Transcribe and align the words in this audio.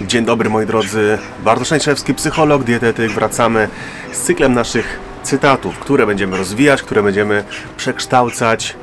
Dzień 0.00 0.24
dobry 0.24 0.50
moi 0.50 0.66
drodzy, 0.66 1.18
Bartosz 1.44 1.66
Szczęczewski, 1.66 2.14
psycholog, 2.14 2.64
dietetyk. 2.64 3.10
Wracamy 3.12 3.68
z 4.12 4.20
cyklem 4.20 4.54
naszych 4.54 4.98
cytatów, 5.22 5.78
które 5.78 6.06
będziemy 6.06 6.36
rozwijać, 6.36 6.82
które 6.82 7.02
będziemy 7.02 7.44
przekształcać 7.76 8.76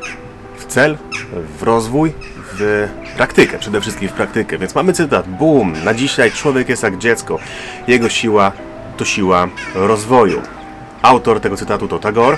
w 0.58 0.66
cel, 0.66 0.98
w 1.60 1.64
rozwój, 1.64 2.14
w 2.54 2.88
praktykę, 3.18 3.60
przede 3.60 3.82
wszystkim 3.82 4.10
w 4.10 4.12
praktykę. 4.12 4.58
Więc 4.58 4.76
mamy 4.76 4.94
cytat, 4.94 5.30
boom, 5.30 5.74
na 5.84 5.94
dzisiaj 5.94 6.32
człowiek 6.32 6.70
jest 6.70 6.84
jak 6.84 6.98
dziecko, 6.98 7.40
jego 7.88 8.10
siła 8.10 8.52
to 8.98 9.06
siła 9.06 9.48
rozwoju. 9.76 10.42
Autor 11.02 11.40
tego 11.40 11.58
cytatu 11.58 11.88
to 11.88 12.00
Tagore 12.00 12.38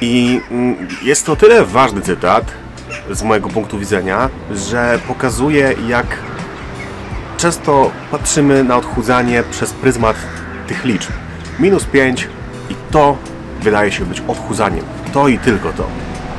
i 0.00 0.40
mm, 0.50 0.88
jest 1.02 1.26
to 1.26 1.36
tyle 1.36 1.64
ważny 1.64 2.00
cytat 2.00 2.44
z 3.10 3.22
mojego 3.22 3.48
punktu 3.48 3.78
widzenia, 3.78 4.28
że 4.54 4.98
pokazuje 5.08 5.74
jak 5.88 6.06
często 7.40 7.90
patrzymy 8.10 8.64
na 8.64 8.76
odchudzanie 8.76 9.42
przez 9.50 9.72
pryzmat 9.72 10.16
tych 10.66 10.84
liczb. 10.84 11.10
Minus 11.58 11.84
5 11.84 12.28
i 12.70 12.74
to 12.90 13.16
wydaje 13.62 13.92
się 13.92 14.04
być 14.04 14.22
odchudzaniem. 14.28 14.84
To 15.12 15.28
i 15.28 15.38
tylko 15.38 15.72
to. 15.72 15.84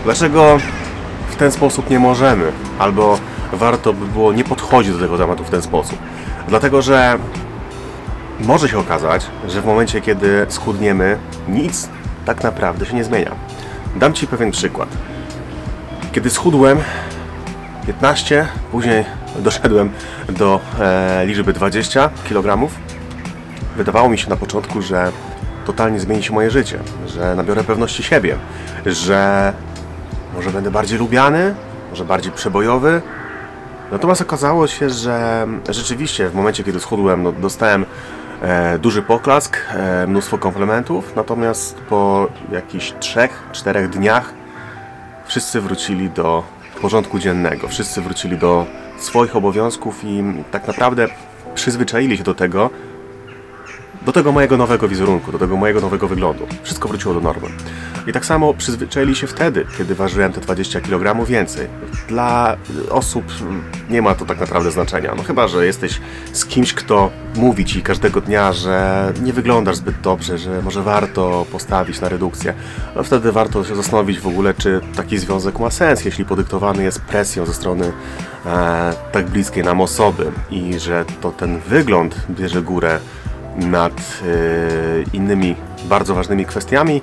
Dlaczego 0.04 0.58
w 1.30 1.36
ten 1.36 1.52
sposób 1.52 1.90
nie 1.90 2.00
możemy? 2.00 2.52
Albo 2.80 3.20
warto 3.54 3.94
by 3.94 4.06
było 4.06 4.34
nie 4.34 4.44
podchodzić 4.44 4.94
do 4.94 5.00
tego 5.00 5.18
tematu 5.18 5.44
w 5.44 5.50
ten 5.50 5.62
sposób. 5.62 5.98
Dlatego, 6.48 6.82
że 6.82 7.18
może 8.40 8.70
się 8.70 8.80
okazać, 8.80 9.26
że 9.48 9.62
w 9.62 9.66
momencie, 9.66 10.02
kiedy 10.02 10.46
schudniemy, 10.50 11.18
nic 11.48 11.90
tak 12.26 12.44
naprawdę 12.44 12.86
się 12.86 12.96
nie 12.96 13.04
zmienia. 13.04 13.32
Dam 13.96 14.14
Ci 14.14 14.28
pewien 14.28 14.52
przykład. 14.52 14.90
Kiedy 16.12 16.30
schudłem 16.30 16.78
15, 17.86 18.48
później 18.72 19.06
doszedłem 19.36 19.92
do 20.30 20.60
e, 20.80 21.26
liczby 21.26 21.54
20 21.54 22.10
kg, 22.30 22.70
wydawało 23.78 24.10
mi 24.10 24.18
się 24.18 24.30
na 24.30 24.36
początku, 24.36 24.82
że 24.82 25.12
totalnie 25.66 26.00
zmieni 26.00 26.24
się 26.24 26.34
moje 26.34 26.52
życie, 26.52 26.80
że 27.08 27.36
nabiorę 27.36 27.64
pewności 27.64 28.04
siebie, 28.04 28.38
że 28.86 29.54
może 30.36 30.50
będę 30.50 30.72
bardziej 30.72 31.00
lubiany, 31.00 31.56
może 31.90 32.06
bardziej 32.06 32.32
przebojowy. 32.32 33.02
Natomiast 33.92 34.22
okazało 34.22 34.68
się, 34.68 34.90
że 34.90 35.48
rzeczywiście 35.70 36.30
w 36.30 36.36
momencie, 36.36 36.64
kiedy 36.64 36.80
schudłem, 36.80 37.24
no, 37.24 37.32
dostałem 37.32 37.86
e, 38.42 38.80
duży 38.80 39.02
poklask, 39.02 39.58
e, 39.70 40.08
mnóstwo 40.08 40.38
komplementów, 40.38 41.16
natomiast 41.16 41.76
po 41.76 42.28
jakichś 42.52 42.94
3-4 42.94 43.88
dniach 43.88 44.34
wszyscy 45.26 45.62
wrócili 45.62 46.10
do 46.10 46.44
porządku 46.82 47.20
dziennego, 47.20 47.68
wszyscy 47.68 48.02
wrócili 48.02 48.38
do 48.38 48.66
swoich 48.98 49.36
obowiązków 49.36 50.04
i 50.04 50.24
tak 50.52 50.68
naprawdę 50.68 51.08
przyzwyczaili 51.56 52.18
się 52.18 52.24
do 52.24 52.34
tego, 52.34 52.70
do 54.06 54.12
tego 54.12 54.32
mojego 54.32 54.58
nowego 54.58 54.88
wizerunku, 54.88 55.32
do 55.32 55.40
tego 55.40 55.58
mojego 55.58 55.82
nowego 55.82 56.08
wyglądu. 56.08 56.48
Wszystko 56.64 56.88
wróciło 56.88 57.14
do 57.14 57.22
normy. 57.22 57.48
I 58.08 58.14
tak 58.14 58.26
samo 58.26 58.54
przyzwyczaili 58.54 59.16
się 59.16 59.28
wtedy, 59.28 59.66
kiedy 59.78 59.96
ważyłem 59.96 60.34
te 60.34 60.42
20 60.42 60.82
kg 60.82 61.26
więcej. 61.26 61.68
Dla 62.08 62.58
osób 62.90 63.26
nie 63.90 64.02
ma 64.02 64.16
to 64.16 64.26
tak 64.26 64.40
naprawdę 64.40 64.72
znaczenia. 64.72 65.14
No 65.18 65.24
chyba, 65.24 65.48
że 65.48 65.66
jesteś 65.66 66.02
z 66.34 66.46
kimś, 66.46 66.74
kto 66.74 67.10
mówi 67.36 67.66
ci 67.66 67.82
każdego 67.82 68.22
dnia, 68.22 68.54
że 68.54 69.14
nie 69.24 69.34
wyglądasz 69.34 69.76
zbyt 69.76 70.02
dobrze, 70.02 70.38
że 70.38 70.62
może 70.62 70.84
warto 70.84 71.46
postawić 71.52 72.02
na 72.02 72.10
redukcję. 72.10 72.54
No 72.96 73.04
wtedy 73.04 73.32
warto 73.32 73.64
się 73.64 73.76
zastanowić 73.76 74.20
w 74.20 74.28
ogóle, 74.28 74.54
czy 74.54 74.82
taki 74.96 75.18
związek 75.18 75.60
ma 75.60 75.70
sens, 75.70 76.06
jeśli 76.06 76.26
podyktowany 76.26 76.84
jest 76.84 77.02
presją 77.02 77.46
ze 77.46 77.54
strony 77.54 77.92
e, 78.46 78.94
tak 79.12 79.30
bliskiej 79.30 79.64
nam 79.64 79.82
osoby 79.82 80.32
i 80.50 80.80
że 80.80 81.06
to 81.22 81.32
ten 81.32 81.60
wygląd 81.60 82.16
bierze 82.30 82.62
górę 82.62 83.00
nad 83.56 83.94
e, 83.94 83.98
innymi 85.14 85.56
bardzo 85.84 86.16
ważnymi 86.16 86.46
kwestiami. 86.46 87.02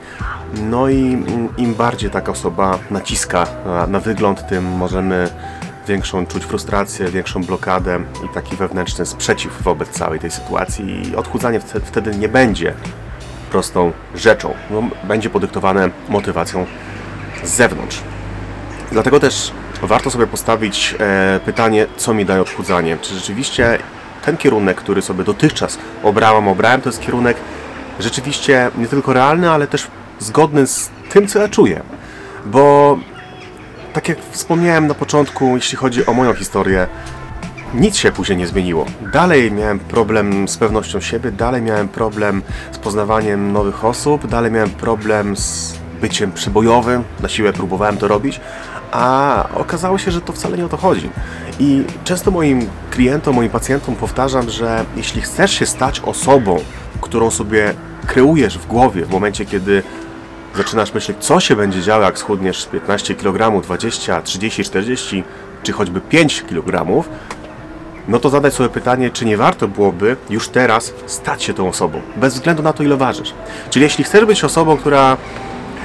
No 0.62 0.88
i 0.88 0.98
mm, 1.14 1.48
im 1.56 1.74
bardziej 1.74 2.10
taka 2.10 2.32
osoba 2.32 2.78
naciska 2.90 3.46
na, 3.88 4.00
wygląd, 4.00 4.48
tym 4.48 4.64
możemy 4.64 5.30
większą 5.88 6.26
czuć 6.26 6.44
frustrację, 6.44 7.08
większą 7.08 7.44
blokadę 7.44 8.00
i 8.24 8.34
taki 8.34 8.56
wewnętrzny 8.56 9.06
sprzeciw 9.06 9.62
wobec 9.62 9.88
całej 9.88 10.20
tej 10.20 10.30
sytuacji. 10.30 11.08
I 11.10 11.16
odchudzanie 11.16 11.60
wte- 11.60 11.80
wtedy 11.84 12.16
nie 12.16 12.28
będzie 12.28 12.74
prostą 13.50 13.92
rzeczą. 14.14 14.54
No, 14.70 14.82
będzie 15.04 15.30
podyktowane 15.30 15.90
motywacją 16.08 16.66
z 17.44 17.50
zewnątrz. 17.50 18.00
Dlatego 18.92 19.20
też 19.20 19.52
warto 19.82 20.10
sobie 20.10 20.26
postawić 20.26 20.94
e, 21.00 21.40
pytanie, 21.44 21.86
co 21.96 22.14
mi 22.14 22.24
daje 22.24 22.40
odchudzanie. 22.40 22.96
Czy 23.02 23.14
rzeczywiście 23.14 23.78
ten 24.28 24.36
kierunek, 24.36 24.76
który 24.76 25.02
sobie 25.02 25.24
dotychczas 25.24 25.78
obrałam, 26.02 26.48
obrałem, 26.48 26.80
to 26.80 26.88
jest 26.88 27.00
kierunek 27.00 27.36
rzeczywiście 28.00 28.70
nie 28.78 28.86
tylko 28.86 29.12
realny, 29.12 29.50
ale 29.50 29.66
też 29.66 29.86
zgodny 30.18 30.66
z 30.66 30.90
tym, 31.10 31.26
co 31.26 31.38
ja 31.38 31.48
czuję. 31.48 31.82
Bo 32.46 32.98
tak 33.92 34.08
jak 34.08 34.18
wspomniałem 34.30 34.86
na 34.86 34.94
początku, 34.94 35.56
jeśli 35.56 35.78
chodzi 35.78 36.06
o 36.06 36.12
moją 36.12 36.34
historię, 36.34 36.86
nic 37.74 37.96
się 37.96 38.12
później 38.12 38.38
nie 38.38 38.46
zmieniło. 38.46 38.86
Dalej 39.12 39.52
miałem 39.52 39.78
problem 39.78 40.48
z 40.48 40.56
pewnością 40.56 41.00
siebie, 41.00 41.32
dalej 41.32 41.62
miałem 41.62 41.88
problem 41.88 42.42
z 42.72 42.78
poznawaniem 42.78 43.52
nowych 43.52 43.84
osób, 43.84 44.26
dalej 44.26 44.50
miałem 44.50 44.70
problem 44.70 45.36
z 45.36 45.77
byciem 46.00 46.32
przebojowym, 46.32 47.04
na 47.20 47.28
siłę 47.28 47.52
próbowałem 47.52 47.96
to 47.96 48.08
robić, 48.08 48.40
a 48.92 49.44
okazało 49.54 49.98
się, 49.98 50.10
że 50.10 50.20
to 50.20 50.32
wcale 50.32 50.58
nie 50.58 50.64
o 50.64 50.68
to 50.68 50.76
chodzi. 50.76 51.10
I 51.60 51.84
często 52.04 52.30
moim 52.30 52.68
klientom, 52.90 53.34
moim 53.34 53.50
pacjentom 53.50 53.96
powtarzam, 53.96 54.50
że 54.50 54.84
jeśli 54.96 55.22
chcesz 55.22 55.58
się 55.58 55.66
stać 55.66 56.00
osobą, 56.00 56.58
którą 57.00 57.30
sobie 57.30 57.74
kreujesz 58.06 58.58
w 58.58 58.66
głowie 58.66 59.04
w 59.04 59.10
momencie, 59.10 59.44
kiedy 59.44 59.82
zaczynasz 60.56 60.94
myśleć, 60.94 61.16
co 61.20 61.40
się 61.40 61.56
będzie 61.56 61.82
działo, 61.82 62.04
jak 62.04 62.18
schudniesz 62.18 62.66
15 62.66 63.14
kg, 63.14 63.62
20, 63.62 64.22
30, 64.22 64.64
40 64.64 65.24
czy 65.62 65.72
choćby 65.72 66.00
5 66.00 66.42
kg, 66.42 67.04
no 68.08 68.18
to 68.18 68.30
zadać 68.30 68.54
sobie 68.54 68.68
pytanie, 68.68 69.10
czy 69.10 69.24
nie 69.24 69.36
warto 69.36 69.68
byłoby 69.68 70.16
już 70.30 70.48
teraz 70.48 70.94
stać 71.06 71.42
się 71.42 71.54
tą 71.54 71.68
osobą, 71.68 72.00
bez 72.16 72.34
względu 72.34 72.62
na 72.62 72.72
to, 72.72 72.82
ile 72.82 72.96
ważysz. 72.96 73.34
Czyli 73.70 73.82
jeśli 73.82 74.04
chcesz 74.04 74.24
być 74.24 74.44
osobą, 74.44 74.76
która 74.76 75.16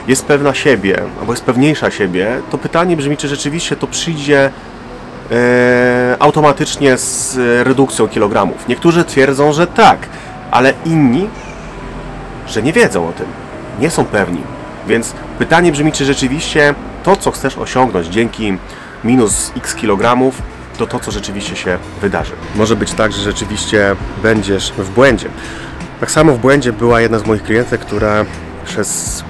jest 0.07 0.25
pewna 0.25 0.53
siebie, 0.53 1.01
albo 1.19 1.33
jest 1.33 1.43
pewniejsza 1.43 1.91
siebie, 1.91 2.41
to 2.51 2.57
pytanie 2.57 2.97
brzmi, 2.97 3.17
czy 3.17 3.27
rzeczywiście 3.27 3.75
to 3.75 3.87
przyjdzie 3.87 4.51
e, 5.31 6.15
automatycznie 6.19 6.97
z 6.97 7.37
redukcją 7.67 8.07
kilogramów. 8.07 8.67
Niektórzy 8.67 9.03
twierdzą, 9.03 9.53
że 9.53 9.67
tak, 9.67 9.99
ale 10.51 10.73
inni, 10.85 11.29
że 12.47 12.63
nie 12.63 12.73
wiedzą 12.73 13.07
o 13.07 13.11
tym, 13.11 13.25
nie 13.79 13.89
są 13.89 14.05
pewni. 14.05 14.41
Więc 14.87 15.13
pytanie 15.39 15.71
brzmi, 15.71 15.91
czy 15.91 16.05
rzeczywiście 16.05 16.75
to, 17.03 17.15
co 17.15 17.31
chcesz 17.31 17.57
osiągnąć 17.57 18.07
dzięki 18.07 18.57
minus 19.03 19.51
x 19.57 19.75
kilogramów, 19.75 20.41
to 20.77 20.87
to, 20.87 20.99
co 20.99 21.11
rzeczywiście 21.11 21.55
się 21.55 21.77
wydarzy. 22.01 22.31
Może 22.55 22.75
być 22.75 22.91
tak, 22.91 23.11
że 23.11 23.21
rzeczywiście 23.21 23.95
będziesz 24.23 24.71
w 24.77 24.89
błędzie. 24.89 25.29
Tak 25.99 26.11
samo 26.11 26.33
w 26.33 26.39
błędzie 26.39 26.73
była 26.73 27.01
jedna 27.01 27.19
z 27.19 27.25
moich 27.25 27.43
klientek, 27.43 27.81
która 27.81 28.25
przez 28.65 29.23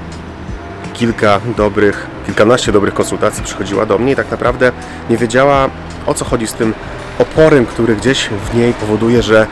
kilka 1.04 1.40
dobrych, 1.58 2.08
kilkanaście 2.26 2.72
dobrych 2.72 2.94
konsultacji 2.94 3.44
przychodziła 3.44 3.86
do 3.86 3.98
mnie 3.98 4.12
i 4.12 4.16
tak 4.16 4.32
naprawdę 4.32 4.72
nie 5.10 5.18
wiedziała 5.18 5.70
o 6.06 6.14
co 6.14 6.26
chodzi 6.26 6.48
z 6.48 6.54
tym 6.54 6.74
oporem, 7.20 7.66
który 7.66 7.96
gdzieś 7.96 8.30
w 8.30 8.56
niej 8.56 8.74
powoduje, 8.74 9.22
że 9.22 9.48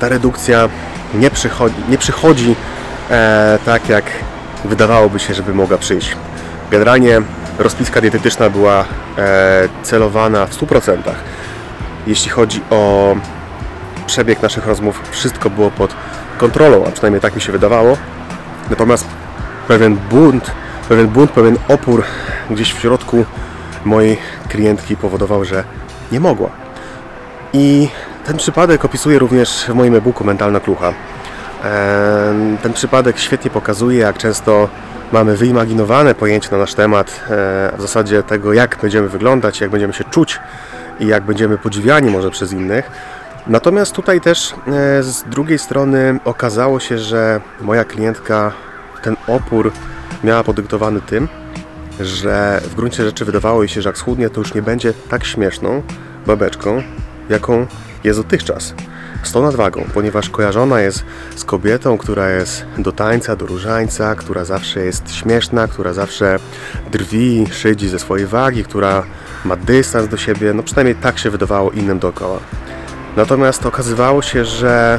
ta 0.00 0.08
redukcja 0.08 0.68
nie 1.14 1.30
przychodzi, 1.30 1.74
nie 1.88 1.98
przychodzi 1.98 2.56
e, 3.10 3.58
tak 3.64 3.88
jak 3.88 4.04
wydawałoby 4.64 5.18
się, 5.18 5.34
żeby 5.34 5.54
mogła 5.54 5.78
przyjść. 5.78 6.16
Generalnie 6.70 7.22
rozpiska 7.58 8.00
dietetyczna 8.00 8.50
była 8.50 8.84
e, 9.18 9.68
celowana 9.82 10.46
w 10.46 10.56
100%. 10.56 10.98
Jeśli 12.06 12.30
chodzi 12.30 12.60
o 12.70 13.14
przebieg 14.06 14.42
naszych 14.42 14.66
rozmów, 14.66 15.00
wszystko 15.10 15.50
było 15.50 15.70
pod 15.70 15.94
kontrolą, 16.38 16.84
a 16.86 16.90
przynajmniej 16.90 17.20
tak 17.20 17.34
mi 17.34 17.40
się 17.40 17.52
wydawało. 17.52 17.96
Natomiast 18.70 19.06
pewien 19.68 19.96
bunt, 19.96 20.61
pewien 20.88 21.08
bunt, 21.08 21.30
pewien 21.30 21.56
opór 21.68 22.04
gdzieś 22.50 22.72
w 22.72 22.80
środku 22.80 23.24
mojej 23.84 24.18
klientki 24.48 24.96
powodował, 24.96 25.44
że 25.44 25.64
nie 26.12 26.20
mogła. 26.20 26.50
I 27.52 27.88
ten 28.26 28.36
przypadek 28.36 28.84
opisuję 28.84 29.18
również 29.18 29.64
w 29.68 29.74
moim 29.74 29.94
e-booku 29.94 30.24
Mentalna 30.24 30.60
Klucha. 30.60 30.92
Ten 32.62 32.72
przypadek 32.72 33.18
świetnie 33.18 33.50
pokazuje, 33.50 33.98
jak 33.98 34.18
często 34.18 34.68
mamy 35.12 35.36
wyimaginowane 35.36 36.14
pojęcie 36.14 36.48
na 36.52 36.58
nasz 36.58 36.74
temat, 36.74 37.20
e, 37.24 37.28
w 37.76 37.80
zasadzie 37.80 38.22
tego, 38.22 38.52
jak 38.52 38.78
będziemy 38.82 39.08
wyglądać, 39.08 39.60
jak 39.60 39.70
będziemy 39.70 39.92
się 39.92 40.04
czuć 40.04 40.40
i 41.00 41.06
jak 41.06 41.22
będziemy 41.22 41.58
podziwiani 41.58 42.10
może 42.10 42.30
przez 42.30 42.52
innych. 42.52 42.90
Natomiast 43.46 43.92
tutaj 43.92 44.20
też 44.20 44.52
e, 44.52 45.02
z 45.02 45.22
drugiej 45.22 45.58
strony 45.58 46.20
okazało 46.24 46.80
się, 46.80 46.98
że 46.98 47.40
moja 47.60 47.84
klientka 47.84 48.52
ten 49.02 49.16
opór 49.26 49.72
miała 50.24 50.44
podyktowany 50.44 51.00
tym, 51.00 51.28
że 52.00 52.60
w 52.64 52.74
gruncie 52.74 53.04
rzeczy 53.04 53.24
wydawało 53.24 53.62
jej 53.62 53.68
się, 53.68 53.82
że 53.82 53.88
jak 53.88 53.98
schudnie, 53.98 54.30
to 54.30 54.40
już 54.40 54.54
nie 54.54 54.62
będzie 54.62 54.92
tak 55.08 55.24
śmieszną 55.24 55.82
babeczką, 56.26 56.82
jaką 57.28 57.66
jest 58.04 58.18
dotychczas. 58.18 58.74
z 59.22 59.32
tą 59.32 59.42
nadwagą, 59.42 59.84
ponieważ 59.94 60.30
kojarzona 60.30 60.80
jest 60.80 61.04
z 61.36 61.44
kobietą, 61.44 61.98
która 61.98 62.30
jest 62.30 62.64
do 62.78 62.92
tańca, 62.92 63.36
do 63.36 63.46
różańca, 63.46 64.14
która 64.14 64.44
zawsze 64.44 64.84
jest 64.84 65.14
śmieszna, 65.14 65.68
która 65.68 65.92
zawsze 65.92 66.38
drwi, 66.92 67.46
szydzi 67.52 67.88
ze 67.88 67.98
swojej 67.98 68.26
wagi, 68.26 68.64
która 68.64 69.02
ma 69.44 69.56
dystans 69.56 70.08
do 70.08 70.16
siebie, 70.16 70.54
no 70.54 70.62
przynajmniej 70.62 70.94
tak 70.94 71.18
się 71.18 71.30
wydawało 71.30 71.70
innym 71.70 71.98
dookoła. 71.98 72.40
Natomiast 73.16 73.66
okazywało 73.66 74.22
się, 74.22 74.44
że 74.44 74.98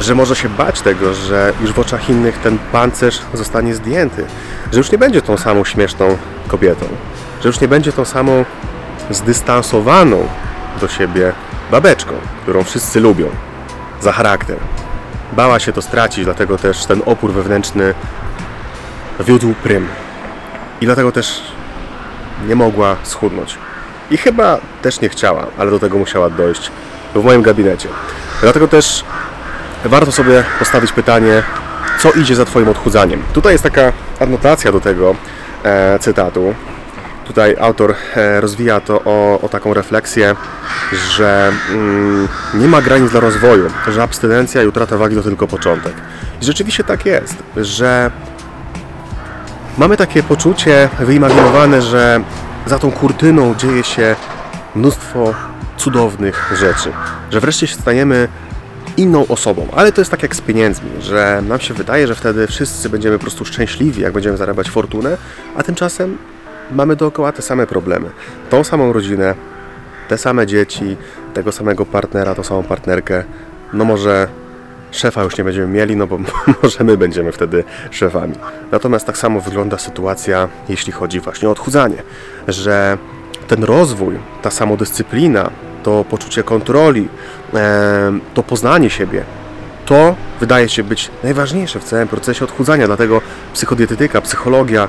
że 0.00 0.14
może 0.14 0.36
się 0.36 0.48
bać 0.48 0.80
tego, 0.80 1.14
że 1.14 1.52
już 1.60 1.72
w 1.72 1.78
oczach 1.78 2.10
innych 2.10 2.38
ten 2.38 2.58
pancerz 2.72 3.20
zostanie 3.34 3.74
zdjęty, 3.74 4.24
że 4.72 4.78
już 4.78 4.92
nie 4.92 4.98
będzie 4.98 5.22
tą 5.22 5.36
samą 5.36 5.64
śmieszną 5.64 6.18
kobietą, 6.48 6.86
że 7.42 7.48
już 7.48 7.60
nie 7.60 7.68
będzie 7.68 7.92
tą 7.92 8.04
samą 8.04 8.44
zdystansowaną 9.10 10.28
do 10.80 10.88
siebie 10.88 11.32
babeczką, 11.70 12.14
którą 12.42 12.64
wszyscy 12.64 13.00
lubią 13.00 13.30
za 14.00 14.12
charakter. 14.12 14.56
Bała 15.32 15.58
się 15.58 15.72
to 15.72 15.82
stracić, 15.82 16.24
dlatego 16.24 16.58
też 16.58 16.86
ten 16.86 17.02
opór 17.06 17.32
wewnętrzny 17.32 17.94
wiódł 19.20 19.54
prym. 19.62 19.88
I 20.80 20.86
dlatego 20.86 21.12
też 21.12 21.42
nie 22.48 22.54
mogła 22.56 22.96
schudnąć. 23.02 23.58
I 24.10 24.16
chyba 24.16 24.58
też 24.82 25.00
nie 25.00 25.08
chciała, 25.08 25.46
ale 25.58 25.70
do 25.70 25.78
tego 25.78 25.98
musiała 25.98 26.30
dojść 26.30 26.70
w 27.14 27.24
moim 27.24 27.42
gabinecie. 27.42 27.88
Dlatego 28.40 28.68
też 28.68 29.04
warto 29.84 30.12
sobie 30.12 30.44
postawić 30.58 30.92
pytanie, 30.92 31.42
co 31.98 32.12
idzie 32.12 32.34
za 32.34 32.44
Twoim 32.44 32.68
odchudzaniem. 32.68 33.22
Tutaj 33.32 33.52
jest 33.52 33.64
taka 33.64 33.92
adnotacja 34.20 34.72
do 34.72 34.80
tego 34.80 35.14
e, 35.64 35.98
cytatu. 35.98 36.54
Tutaj 37.26 37.56
autor 37.60 37.94
e, 38.16 38.40
rozwija 38.40 38.80
to 38.80 39.00
o, 39.04 39.40
o 39.40 39.48
taką 39.48 39.74
refleksję, 39.74 40.36
że 41.10 41.52
mm, 41.70 42.28
nie 42.54 42.68
ma 42.68 42.82
granic 42.82 43.10
dla 43.10 43.20
rozwoju, 43.20 43.70
że 43.88 44.02
abstynencja 44.02 44.62
i 44.62 44.66
utrata 44.66 44.96
wagi 44.96 45.16
to 45.16 45.22
tylko 45.22 45.48
początek. 45.48 45.92
I 46.42 46.44
rzeczywiście 46.44 46.84
tak 46.84 47.06
jest, 47.06 47.34
że 47.56 48.10
mamy 49.78 49.96
takie 49.96 50.22
poczucie 50.22 50.88
wyimaginowane, 51.00 51.82
że 51.82 52.20
za 52.66 52.78
tą 52.78 52.90
kurtyną 52.90 53.54
dzieje 53.54 53.84
się 53.84 54.16
mnóstwo 54.74 55.34
cudownych 55.76 56.52
rzeczy, 56.56 56.92
że 57.30 57.40
wreszcie 57.40 57.66
się 57.66 57.74
stajemy 57.74 58.28
inną 58.98 59.26
osobą. 59.26 59.68
Ale 59.76 59.92
to 59.92 60.00
jest 60.00 60.10
tak 60.10 60.22
jak 60.22 60.36
z 60.36 60.40
pieniędzmi, 60.40 60.90
że 61.00 61.42
nam 61.48 61.60
się 61.60 61.74
wydaje, 61.74 62.06
że 62.06 62.14
wtedy 62.14 62.46
wszyscy 62.46 62.88
będziemy 62.88 63.18
po 63.18 63.22
prostu 63.22 63.44
szczęśliwi, 63.44 64.02
jak 64.02 64.12
będziemy 64.12 64.36
zarabiać 64.36 64.70
fortunę, 64.70 65.16
a 65.56 65.62
tymczasem 65.62 66.18
mamy 66.70 66.96
dookoła 66.96 67.32
te 67.32 67.42
same 67.42 67.66
problemy. 67.66 68.10
Tą 68.50 68.64
samą 68.64 68.92
rodzinę, 68.92 69.34
te 70.08 70.18
same 70.18 70.46
dzieci, 70.46 70.96
tego 71.34 71.52
samego 71.52 71.86
partnera, 71.86 72.34
tą 72.34 72.42
samą 72.42 72.62
partnerkę. 72.62 73.24
No 73.72 73.84
może 73.84 74.28
szefa 74.90 75.22
już 75.22 75.38
nie 75.38 75.44
będziemy 75.44 75.66
mieli, 75.66 75.96
no 75.96 76.06
bo 76.06 76.18
może 76.62 76.84
my 76.84 76.96
będziemy 76.96 77.32
wtedy 77.32 77.64
szefami. 77.90 78.34
Natomiast 78.72 79.06
tak 79.06 79.18
samo 79.18 79.40
wygląda 79.40 79.78
sytuacja, 79.78 80.48
jeśli 80.68 80.92
chodzi 80.92 81.20
właśnie 81.20 81.48
o 81.48 81.52
odchudzanie, 81.52 82.02
że 82.48 82.98
ten 83.48 83.64
rozwój, 83.64 84.18
ta 84.42 84.50
samodyscyplina, 84.50 85.50
to 85.82 86.04
poczucie 86.04 86.42
kontroli, 86.42 87.08
e, 87.54 88.18
to 88.34 88.42
poznanie 88.42 88.90
siebie, 88.90 89.24
to 89.86 90.14
wydaje 90.40 90.68
się 90.68 90.84
być 90.84 91.10
najważniejsze 91.22 91.80
w 91.80 91.84
całym 91.84 92.08
procesie 92.08 92.44
odchudzania. 92.44 92.86
Dlatego 92.86 93.20
psychodietetyka, 93.54 94.20
psychologia, 94.20 94.88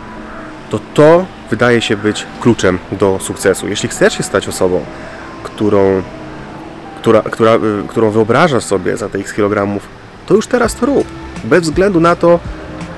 to 0.70 0.80
to 0.94 1.26
wydaje 1.50 1.82
się 1.82 1.98
być 1.98 2.26
kluczem 2.42 2.80
do 2.92 3.20
sukcesu. 3.22 3.68
Jeśli 3.68 3.90
chcesz 3.90 4.18
się 4.18 4.24
stać 4.24 4.48
osobą, 4.48 4.86
którą, 5.44 6.02
która, 7.02 7.22
która, 7.22 7.56
y, 7.56 7.60
którą 7.88 8.12
wyobrażasz 8.12 8.64
sobie 8.64 8.98
za 8.98 9.06
x 9.06 9.34
kilogramów, 9.34 9.88
to 10.26 10.34
już 10.36 10.48
teraz 10.48 10.76
to 10.76 10.86
rób. 10.86 11.08
Bez 11.44 11.64
względu 11.64 12.00
na 12.00 12.16
to, 12.16 12.40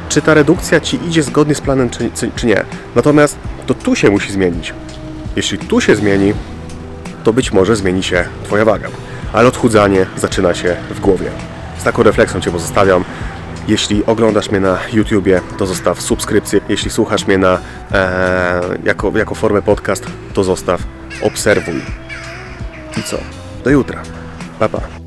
czy 0.09 0.21
ta 0.21 0.33
redukcja 0.33 0.79
ci 0.79 0.99
idzie 1.07 1.23
zgodnie 1.23 1.55
z 1.55 1.61
planem, 1.61 1.89
czy, 1.89 2.11
czy, 2.15 2.31
czy 2.35 2.47
nie. 2.47 2.63
Natomiast 2.95 3.37
to 3.67 3.73
tu 3.73 3.95
się 3.95 4.09
musi 4.09 4.31
zmienić. 4.31 4.73
Jeśli 5.35 5.57
tu 5.57 5.81
się 5.81 5.95
zmieni, 5.95 6.33
to 7.23 7.33
być 7.33 7.51
może 7.51 7.75
zmieni 7.75 8.03
się 8.03 8.25
Twoja 8.43 8.65
waga. 8.65 8.87
Ale 9.33 9.47
odchudzanie 9.47 10.05
zaczyna 10.17 10.53
się 10.53 10.75
w 10.89 10.99
głowie. 10.99 11.31
Z 11.77 11.83
taką 11.83 12.03
refleksją 12.03 12.41
Cię 12.41 12.51
pozostawiam. 12.51 13.03
Jeśli 13.67 14.05
oglądasz 14.05 14.49
mnie 14.51 14.59
na 14.59 14.77
YouTubie, 14.93 15.41
to 15.57 15.65
zostaw 15.65 16.01
subskrypcję. 16.01 16.61
Jeśli 16.69 16.91
słuchasz 16.91 17.27
mnie 17.27 17.37
na, 17.37 17.59
e, 17.91 18.61
jako, 18.83 19.11
jako 19.17 19.35
formę 19.35 19.61
podcast, 19.61 20.05
to 20.33 20.43
zostaw 20.43 20.81
obserwuj. 21.21 21.81
I 22.97 23.03
co? 23.03 23.17
Do 23.63 23.69
jutra. 23.69 24.01
Pa, 24.59 24.69
pa. 24.69 25.00